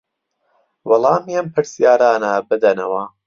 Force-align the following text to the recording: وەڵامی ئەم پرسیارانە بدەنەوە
وەڵامی 0.89 1.37
ئەم 1.37 1.47
پرسیارانە 1.55 2.31
بدەنەوە 2.49 3.03